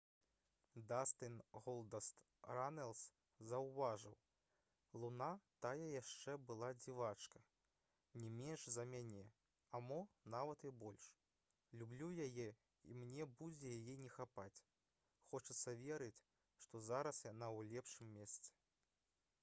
дастын 0.91 1.33
«голдаст» 1.65 2.15
ранэлс 2.59 3.01
заўважыў: 3.49 4.15
«луна 5.03 5.27
тая 5.65 5.89
яшчэ 5.95 6.35
была 6.47 6.69
дзівачка 6.79 7.43
не 8.23 8.31
менш 8.39 8.65
за 8.77 8.87
мяне... 8.95 9.27
а 9.77 9.83
мо 9.91 9.99
нават 10.37 10.65
і 10.71 10.73
больш... 10.87 11.11
люблю 11.83 12.09
яе 12.27 12.49
і 12.93 12.97
мне 13.05 13.29
будзе 13.43 13.75
яе 13.79 13.97
не 14.07 14.11
хапаць... 14.17 14.59
хочацца 15.29 15.77
верыць 15.85 16.19
што 16.67 16.85
зараз 16.91 17.23
яна 17.31 17.53
ў 17.55 17.73
лепшым 17.77 18.13
месцы» 18.21 18.59